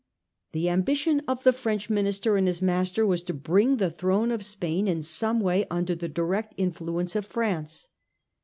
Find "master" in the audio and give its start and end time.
2.59-3.05